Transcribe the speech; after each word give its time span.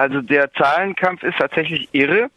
Also 0.00 0.22
der 0.22 0.50
Zahlenkampf 0.54 1.22
ist 1.22 1.36
tatsächlich 1.36 1.86
irre. 1.92 2.30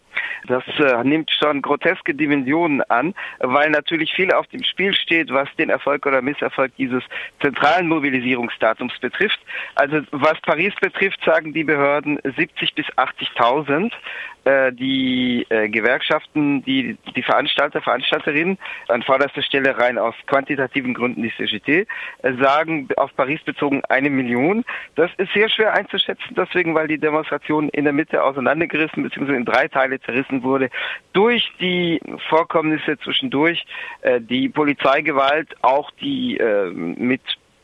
Das 0.47 0.63
äh, 0.79 1.01
nimmt 1.05 1.31
schon 1.31 1.61
groteske 1.61 2.13
Dimensionen 2.13 2.81
an, 2.89 3.15
weil 3.39 3.69
natürlich 3.69 4.11
viel 4.13 4.33
auf 4.33 4.47
dem 4.47 4.65
Spiel 4.65 4.93
steht, 4.93 5.31
was 5.31 5.47
den 5.57 5.69
Erfolg 5.69 6.05
oder 6.05 6.21
Misserfolg 6.21 6.75
dieses 6.77 7.03
zentralen 7.39 7.87
Mobilisierungsdatums 7.87 8.99
betrifft. 8.99 9.39
Also 9.75 10.01
was 10.11 10.41
Paris 10.41 10.73
betrifft, 10.81 11.23
sagen 11.23 11.53
die 11.53 11.63
Behörden 11.63 12.19
70 12.35 12.75
bis 12.75 12.85
80.000. 12.97 13.93
Äh, 14.45 14.73
die 14.73 15.45
äh, 15.47 15.69
Gewerkschaften, 15.69 16.63
die, 16.65 16.97
die 17.15 17.23
Veranstalter, 17.23 17.81
Veranstalterinnen, 17.81 18.57
an 18.89 19.01
vorderster 19.01 19.41
Stelle 19.41 19.77
rein 19.77 19.97
aus 19.97 20.15
quantitativen 20.25 20.93
Gründen 20.93 21.23
die 21.23 21.31
CGT, 21.31 21.87
äh, 22.23 22.33
sagen 22.41 22.89
auf 22.97 23.15
Paris 23.15 23.41
bezogen 23.43 23.83
eine 23.87 24.09
Million. 24.09 24.65
Das 24.95 25.09
ist 25.15 25.31
sehr 25.31 25.47
schwer 25.47 25.73
einzuschätzen, 25.73 26.35
deswegen, 26.35 26.75
weil 26.75 26.89
die 26.89 26.97
Demonstration 26.97 27.69
in 27.69 27.85
der 27.85 27.93
Mitte 27.93 28.21
auseinandergerissen 28.21 29.03
bzw. 29.03 29.33
in 29.33 29.45
drei 29.45 29.69
Teile 29.69 30.01
zerrissen 30.01 30.43
wurde 30.43 30.69
durch 31.13 31.49
die 31.61 32.01
Vorkommnisse 32.27 32.97
zwischendurch, 32.97 33.65
die 34.19 34.49
Polizeigewalt, 34.49 35.55
auch 35.61 35.91
die 36.01 36.39
mit 36.73 37.21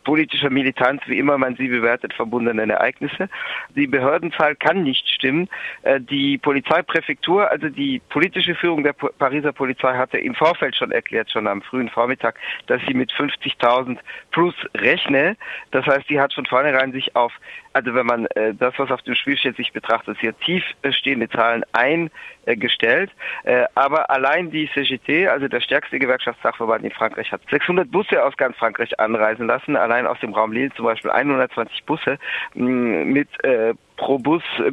politischer 0.10 0.50
Militanz, 0.50 1.04
wie 1.06 1.20
immer 1.20 1.38
man 1.38 1.56
sie 1.56 1.68
bewertet, 1.68 2.16
verbundenen 2.16 2.72
Ereignisse. 2.72 3.30
Die 3.76 3.86
Behördenzahl 3.86 4.56
kann 4.56 4.82
nicht 4.82 5.08
stimmen. 5.08 5.48
Äh, 5.84 6.02
die 6.02 6.40
Polizeipräfektur, 6.40 7.48
also 7.48 7.70
die 7.70 8.02
politische 8.10 8.56
Führung 8.56 8.84
der 8.84 8.94
Pariser 8.94 9.54
Polizei 9.54 9.94
hatte 9.94 10.18
im 10.18 10.34
Vorfeld 10.34 10.76
schon 10.76 10.92
erklärt, 10.92 11.30
schon 11.30 11.46
am 11.46 11.62
frühen 11.62 11.90
Vormittag, 11.90 12.40
dass 12.66 12.82
sie 12.88 12.96
mit 12.96 13.12
50.000 13.12 14.00
plus 14.32 14.56
rechne. 14.76 15.38
Das 15.70 15.86
heißt, 15.86 16.08
sie 16.08 16.20
hat 16.20 16.34
von 16.34 16.48
vornherein 16.48 16.92
sich 16.92 17.16
auf, 17.16 17.32
also 17.74 17.94
wenn 17.94 18.08
man 18.08 18.26
äh, 18.34 18.56
das, 18.56 18.74
was 18.78 18.90
auf 18.90 19.04
dem 19.04 19.14
Spiel 19.14 19.38
steht, 19.38 19.58
sich 19.58 19.72
betrachtet, 19.74 20.18
sehr 20.22 20.36
tief 20.40 20.64
stehende 20.90 21.30
Zahlen 21.30 21.64
eingestellt. 21.74 23.12
Äh, 23.44 23.66
aber 23.76 24.10
allein 24.10 24.50
die 24.50 24.70
CGT, 24.74 25.28
also 25.28 25.48
der 25.48 25.62
stärkste 25.62 26.00
Gewerkschaftssachverband 26.00 26.84
in 26.84 26.92
Frankreich, 26.92 27.32
hat 27.32 27.42
600 27.52 27.92
Busse 27.92 28.24
aus 28.24 28.36
ganz 28.38 28.58
Frankreich 28.58 29.00
anreisen 29.00 29.46
lassen. 29.46 29.76
Allein 29.76 29.99
allein 30.00 30.08
aus 30.08 30.20
dem 30.20 30.34
Raum 30.34 30.52
Lille 30.52 30.72
zum 30.76 30.86
Beispiel 30.86 31.12
120 31.12 31.84
Busse 31.86 32.18
mit 32.54 33.28
äh, 33.44 33.74
pro 34.00 34.18
Bus 34.18 34.42
äh, 34.60 34.72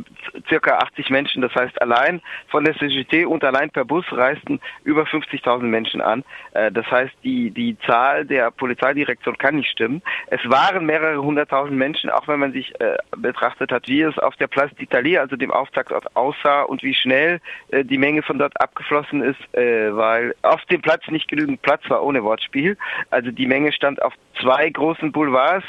circa 0.49 0.79
80 0.79 1.11
Menschen. 1.11 1.43
Das 1.43 1.55
heißt, 1.55 1.81
allein 1.83 2.23
von 2.49 2.65
der 2.65 2.75
CGT 2.79 3.27
und 3.27 3.45
allein 3.45 3.71
per 3.71 3.85
Bus 3.85 4.05
reisten 4.13 4.61
über 4.85 5.03
50.000 5.03 5.63
Menschen 5.65 6.01
an. 6.01 6.25
Äh, 6.55 6.73
das 6.73 6.91
heißt, 6.91 7.13
die, 7.25 7.51
die 7.51 7.77
Zahl 7.81 8.25
der 8.25 8.51
Polizeidirektion 8.51 9.37
kann 9.37 9.57
nicht 9.57 9.71
stimmen. 9.71 10.01
Es 10.29 10.41
waren 10.49 10.87
mehrere 10.87 11.21
hunderttausend 11.21 11.77
Menschen, 11.77 12.09
auch 12.09 12.27
wenn 12.29 12.41
man 12.41 12.53
sich 12.53 12.73
äh, 12.81 12.97
betrachtet 13.17 13.73
hat, 13.73 13.89
wie 13.89 14.03
es 14.03 14.17
auf 14.19 14.37
der 14.37 14.47
Place 14.47 14.71
d'Italie, 14.79 15.19
also 15.19 15.37
dem 15.37 15.51
Auftaktort, 15.51 16.15
aussah 16.15 16.63
und 16.63 16.83
wie 16.83 16.95
schnell 16.95 17.41
die 17.73 17.99
Menge 17.99 18.23
von 18.23 18.39
dort 18.39 18.59
abgeflossen 18.61 19.23
ist, 19.23 19.41
weil 19.53 20.35
auf 20.43 20.65
dem 20.67 20.81
Platz 20.81 21.03
nicht 21.09 21.29
genügend 21.29 21.63
Platz 21.63 21.83
war, 21.89 22.03
ohne 22.03 22.23
Wortspiel. 22.23 22.77
Also 23.11 23.31
die 23.31 23.47
Menge 23.47 23.73
stand 23.73 24.01
auf 24.03 24.13
zwei 24.41 24.69
großen 24.71 25.11
Boulevards, 25.11 25.67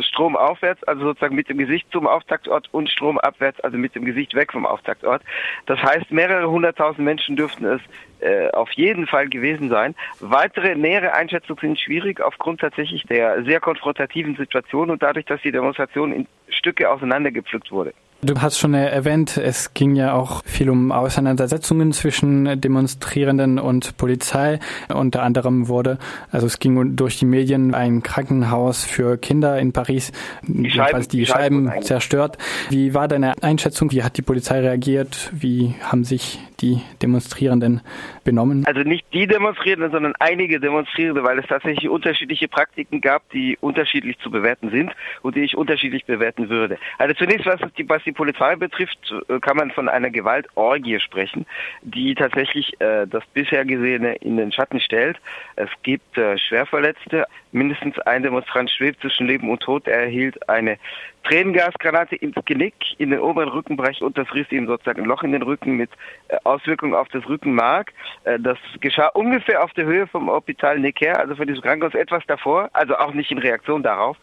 stromaufwärts, 0.00 0.82
also 0.84 1.04
sozusagen 1.04 1.36
mit 1.36 1.48
dem 1.48 1.58
Gesicht 1.58 1.86
zum 1.92 2.06
Auftaktort 2.06 2.71
und 2.72 2.90
stromabwärts, 2.90 3.60
also 3.60 3.78
mit 3.78 3.94
dem 3.94 4.04
Gesicht 4.04 4.34
weg 4.34 4.52
vom 4.52 4.66
Auftaktort. 4.66 5.22
Das 5.66 5.80
heißt, 5.80 6.10
mehrere 6.10 6.50
hunderttausend 6.50 7.04
Menschen 7.04 7.36
dürften 7.36 7.64
es 7.64 7.80
äh, 8.20 8.50
auf 8.50 8.70
jeden 8.72 9.06
Fall 9.06 9.28
gewesen 9.28 9.68
sein. 9.68 9.94
Weitere 10.20 10.74
nähere 10.74 11.14
Einschätzungen 11.14 11.60
sind 11.60 11.78
schwierig 11.78 12.20
aufgrund 12.20 12.60
tatsächlich 12.60 13.04
der 13.04 13.44
sehr 13.44 13.60
konfrontativen 13.60 14.36
Situation 14.36 14.90
und 14.90 15.02
dadurch, 15.02 15.26
dass 15.26 15.40
die 15.42 15.52
Demonstration 15.52 16.12
in 16.12 16.26
Stücke 16.48 16.90
auseinandergepflückt 16.90 17.70
wurde. 17.70 17.94
Du 18.24 18.40
hast 18.40 18.56
schon 18.56 18.72
erwähnt, 18.74 19.36
es 19.36 19.74
ging 19.74 19.96
ja 19.96 20.14
auch 20.14 20.44
viel 20.44 20.70
um 20.70 20.92
Auseinandersetzungen 20.92 21.90
zwischen 21.90 22.60
Demonstrierenden 22.60 23.58
und 23.58 23.96
Polizei. 23.96 24.60
Unter 24.94 25.24
anderem 25.24 25.66
wurde, 25.66 25.98
also 26.30 26.46
es 26.46 26.60
ging 26.60 26.94
durch 26.94 27.18
die 27.18 27.24
Medien 27.24 27.74
ein 27.74 28.04
Krankenhaus 28.04 28.84
für 28.84 29.18
Kinder 29.18 29.58
in 29.58 29.72
Paris, 29.72 30.12
die 30.42 30.70
Scheiben, 30.70 31.08
die 31.08 31.26
Scheiben, 31.26 31.66
Scheiben 31.66 31.82
zerstört. 31.82 32.38
Wie 32.70 32.94
war 32.94 33.08
deine 33.08 33.32
Einschätzung? 33.42 33.90
Wie 33.90 34.04
hat 34.04 34.16
die 34.16 34.22
Polizei 34.22 34.60
reagiert? 34.60 35.28
Wie 35.32 35.74
haben 35.82 36.04
sich 36.04 36.38
die 36.60 36.80
Demonstrierenden 37.02 37.80
benommen? 38.22 38.64
Also 38.66 38.82
nicht 38.82 39.04
die 39.12 39.26
Demonstrierenden, 39.26 39.90
sondern 39.90 40.14
einige 40.20 40.60
Demonstrierende, 40.60 41.24
weil 41.24 41.40
es 41.40 41.46
tatsächlich 41.48 41.88
unterschiedliche 41.88 42.46
Praktiken 42.46 43.00
gab, 43.00 43.28
die 43.30 43.58
unterschiedlich 43.60 44.16
zu 44.20 44.30
bewerten 44.30 44.70
sind 44.70 44.92
und 45.22 45.34
die 45.34 45.40
ich 45.40 45.56
unterschiedlich 45.56 46.04
bewerten 46.04 46.48
würde. 46.48 46.78
Also 46.98 47.14
zunächst, 47.14 47.46
was, 47.46 47.58
die, 47.76 47.88
was 47.88 48.00
die 48.04 48.11
Polizei 48.14 48.56
betrifft, 48.56 49.14
äh, 49.28 49.40
kann 49.40 49.56
man 49.56 49.70
von 49.70 49.88
einer 49.88 50.10
Gewaltorgie 50.10 51.00
sprechen, 51.00 51.46
die 51.82 52.14
tatsächlich 52.14 52.80
äh, 52.80 53.06
das 53.06 53.24
bisher 53.34 53.64
Gesehene 53.64 54.14
in 54.16 54.36
den 54.36 54.52
Schatten 54.52 54.80
stellt. 54.80 55.18
Es 55.56 55.70
gibt 55.82 56.16
äh, 56.16 56.38
Schwerverletzte, 56.38 57.26
mindestens 57.52 57.98
ein 58.00 58.22
Demonstrant 58.22 58.70
schwebt 58.70 59.00
zwischen 59.00 59.26
Leben 59.26 59.50
und 59.50 59.60
Tod. 59.60 59.86
Er 59.86 60.02
erhielt 60.04 60.48
eine 60.48 60.78
Tränengasgranate 61.24 62.16
ins 62.16 62.34
Genick, 62.46 62.74
in 62.98 63.10
den 63.10 63.20
oberen 63.20 63.48
Rückenbereich 63.48 64.02
und 64.02 64.18
das 64.18 64.32
riss 64.34 64.50
ihm 64.50 64.66
sozusagen 64.66 65.02
ein 65.02 65.06
Loch 65.08 65.22
in 65.22 65.32
den 65.32 65.42
Rücken 65.42 65.76
mit 65.76 65.90
äh, 66.28 66.36
Auswirkungen 66.44 66.94
auf 66.94 67.08
das 67.08 67.28
Rückenmark. 67.28 67.92
Äh, 68.24 68.40
das 68.40 68.58
geschah 68.80 69.08
ungefähr 69.08 69.62
auf 69.62 69.72
der 69.74 69.84
Höhe 69.84 70.06
vom 70.06 70.28
Hospital 70.28 70.78
Necker, 70.78 71.18
also 71.18 71.36
von 71.36 71.46
diesem 71.46 71.62
Krankenhaus 71.62 71.94
etwas 71.94 72.24
davor, 72.26 72.70
also 72.72 72.96
auch 72.96 73.14
nicht 73.14 73.30
in 73.30 73.38
Reaktion 73.38 73.82
darauf. 73.82 74.16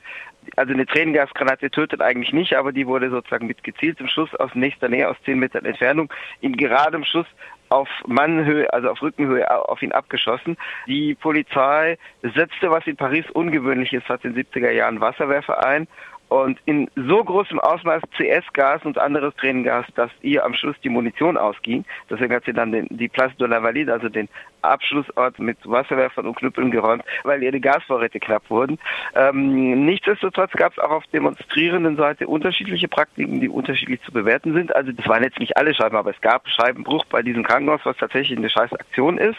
Also 0.55 0.73
eine 0.73 0.85
Tränengasgranate 0.85 1.69
tötet 1.69 2.01
eigentlich 2.01 2.33
nicht, 2.33 2.55
aber 2.55 2.71
die 2.71 2.87
wurde 2.87 3.09
sozusagen 3.09 3.47
mit 3.47 3.63
gezieltem 3.63 4.07
Schuss 4.07 4.33
aus 4.35 4.53
nächster 4.53 4.89
Nähe, 4.89 5.09
aus 5.09 5.17
zehn 5.25 5.39
Metern 5.39 5.65
Entfernung, 5.65 6.11
in 6.41 6.55
geradem 6.55 7.03
Schuss 7.03 7.27
auf 7.69 7.87
Mannhöhe, 8.07 8.71
also 8.73 8.89
auf 8.89 9.01
Rückenhöhe 9.01 9.49
auf 9.69 9.81
ihn 9.81 9.91
abgeschossen. 9.91 10.57
Die 10.87 11.15
Polizei 11.15 11.97
setzte, 12.21 12.71
was 12.71 12.85
in 12.87 12.97
Paris 12.97 13.25
ungewöhnlich 13.31 13.93
ist, 13.93 14.09
hat 14.09 14.25
in 14.25 14.33
den 14.33 14.45
70er 14.45 14.71
Jahren 14.71 15.01
Wasserwerfer 15.01 15.65
ein 15.65 15.87
und 16.29 16.59
in 16.65 16.89
so 16.95 17.23
großem 17.23 17.59
Ausmaß 17.59 18.03
CS-Gas 18.17 18.85
und 18.85 18.97
anderes 18.97 19.35
Tränengas, 19.35 19.85
dass 19.95 20.11
ihr 20.21 20.45
am 20.45 20.53
Schluss 20.53 20.75
die 20.83 20.89
Munition 20.89 21.37
ausging. 21.37 21.85
Deswegen 22.09 22.33
hat 22.33 22.45
sie 22.45 22.53
dann 22.53 22.71
den, 22.71 22.87
die 22.89 23.09
Place 23.09 23.35
de 23.37 23.47
la 23.47 23.61
Valide, 23.61 23.91
also 23.91 24.09
den 24.09 24.29
Abschlussort 24.61 25.39
mit 25.39 25.57
Wasserwerfern 25.63 26.27
und 26.27 26.35
Knüppeln 26.35 26.71
geräumt, 26.71 27.03
weil 27.23 27.43
ihre 27.43 27.59
Gasvorräte 27.59 28.19
knapp 28.19 28.49
wurden. 28.49 28.77
Ähm, 29.15 29.85
nichtsdestotrotz 29.85 30.51
gab 30.51 30.73
es 30.73 30.79
auch 30.79 30.91
auf 30.91 31.07
demonstrierenden 31.07 31.95
Seite 31.95 32.27
unterschiedliche 32.27 32.87
Praktiken, 32.87 33.39
die 33.39 33.49
unterschiedlich 33.49 34.01
zu 34.03 34.11
bewerten 34.11 34.53
sind. 34.53 34.75
Also 34.75 34.91
das 34.91 35.07
waren 35.07 35.23
jetzt 35.23 35.39
nicht 35.39 35.57
alle 35.57 35.73
Scheiben, 35.73 35.95
aber 35.95 36.11
es 36.11 36.21
gab 36.21 36.47
Scheibenbruch 36.47 37.05
bei 37.05 37.21
diesem 37.21 37.43
Krankenhaus, 37.43 37.81
was 37.83 37.97
tatsächlich 37.97 38.37
eine 38.37 38.49
scheiß 38.49 38.73
Aktion 38.73 39.17
ist. 39.17 39.37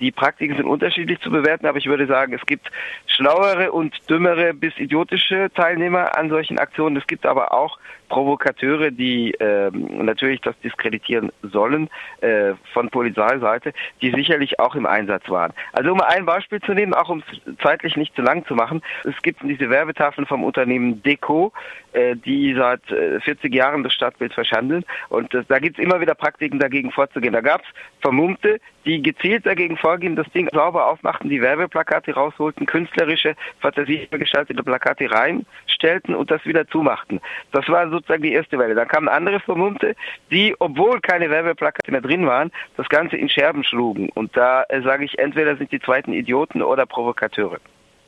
Die 0.00 0.12
Praktiken 0.12 0.56
sind 0.56 0.66
unterschiedlich 0.66 1.20
zu 1.20 1.30
bewerten, 1.30 1.66
aber 1.66 1.78
ich 1.78 1.86
würde 1.86 2.06
sagen, 2.06 2.32
es 2.32 2.44
gibt 2.46 2.70
schlauere 3.06 3.72
und 3.72 3.98
dümmere 4.08 4.54
bis 4.54 4.76
idiotische 4.78 5.50
Teilnehmer 5.54 6.16
an 6.16 6.27
solchen 6.30 6.58
Aktionen. 6.58 6.96
Es 6.96 7.06
gibt 7.06 7.26
aber 7.26 7.52
auch 7.52 7.78
Provokateure, 8.08 8.90
die 8.90 9.32
äh, 9.34 9.70
natürlich 9.70 10.40
das 10.40 10.58
diskreditieren 10.60 11.30
sollen 11.42 11.88
äh, 12.20 12.54
von 12.72 12.90
Polizeiseite, 12.90 13.72
die 14.00 14.10
sicherlich 14.10 14.58
auch 14.58 14.74
im 14.74 14.86
Einsatz 14.86 15.28
waren. 15.28 15.52
Also 15.72 15.92
um 15.92 16.00
ein 16.00 16.24
Beispiel 16.24 16.60
zu 16.60 16.72
nehmen, 16.72 16.94
auch 16.94 17.08
um 17.08 17.22
es 17.30 17.58
zeitlich 17.62 17.96
nicht 17.96 18.14
zu 18.16 18.22
lang 18.22 18.46
zu 18.46 18.54
machen, 18.54 18.82
es 19.04 19.20
gibt 19.22 19.42
diese 19.42 19.70
Werbetafeln 19.70 20.26
vom 20.26 20.44
Unternehmen 20.44 21.02
Deco, 21.02 21.52
äh, 21.92 22.16
die 22.16 22.54
seit 22.54 22.82
40 22.86 23.44
äh, 23.44 23.56
Jahren 23.56 23.82
das 23.82 23.92
Stadtbild 23.92 24.32
verschandeln 24.32 24.84
und 25.08 25.32
äh, 25.34 25.44
da 25.48 25.58
gibt 25.58 25.78
es 25.78 25.84
immer 25.84 26.00
wieder 26.00 26.14
Praktiken 26.14 26.58
dagegen 26.58 26.90
vorzugehen. 26.90 27.32
Da 27.32 27.40
gab 27.40 27.62
es 27.62 27.68
Vermummte, 28.00 28.60
die 28.84 29.02
gezielt 29.02 29.44
dagegen 29.44 29.76
vorgehen, 29.76 30.16
das 30.16 30.28
Ding 30.30 30.48
sauber 30.52 30.86
aufmachten, 30.86 31.28
die 31.28 31.42
Werbeplakate 31.42 32.14
rausholten, 32.14 32.66
künstlerische, 32.66 33.36
fantasiegestaltete 33.60 34.62
Plakate 34.62 35.10
reinstellten 35.10 36.14
und 36.18 36.30
das 36.30 36.44
wieder 36.44 36.66
zumachten. 36.66 37.20
Das 37.52 37.68
war 37.68 37.88
sozusagen 37.88 38.22
die 38.22 38.32
erste 38.32 38.58
Welle. 38.58 38.74
Dann 38.74 38.88
kamen 38.88 39.08
andere 39.08 39.40
Vermummte, 39.40 39.94
die, 40.30 40.54
obwohl 40.58 41.00
keine 41.00 41.30
Werbeplakate 41.30 41.90
mehr 41.90 42.00
drin 42.00 42.26
waren, 42.26 42.50
das 42.76 42.88
Ganze 42.88 43.16
in 43.16 43.28
Scherben 43.28 43.64
schlugen. 43.64 44.10
Und 44.10 44.36
da 44.36 44.64
äh, 44.68 44.82
sage 44.82 45.04
ich, 45.04 45.18
entweder 45.18 45.56
sind 45.56 45.72
die 45.72 45.80
zweiten 45.80 46.12
Idioten 46.12 46.62
oder 46.62 46.86
Provokateure. 46.86 47.58